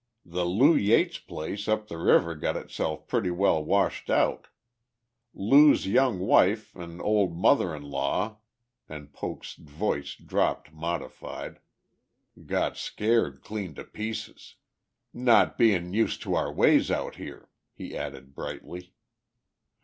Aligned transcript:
The 0.25 0.47
Lew 0.47 0.75
Yates 0.75 1.19
place 1.19 1.67
up 1.67 1.87
the 1.87 1.99
river 1.99 2.33
got 2.33 2.57
itself 2.57 3.07
pretty 3.07 3.29
well 3.29 3.63
washed 3.63 4.09
out; 4.09 4.47
Lew's 5.31 5.85
young 5.85 6.17
wife 6.17 6.75
an' 6.75 6.99
ol' 7.01 7.29
mother 7.29 7.75
in 7.75 7.83
law," 7.83 8.37
and 8.89 9.13
Poke's 9.13 9.53
voice 9.53 10.17
was 10.19 10.25
properly 10.27 10.75
modified, 10.75 11.59
"got 12.47 12.77
scared 12.77 13.43
clean 13.43 13.75
to 13.75 13.83
pieces. 13.83 14.55
Not 15.13 15.55
bein' 15.55 15.93
used 15.93 16.23
to 16.23 16.33
our 16.33 16.51
ways 16.51 16.89
out 16.89 17.17
here," 17.17 17.47
he 17.71 17.95
added 17.95 18.33
brightly. 18.33 18.95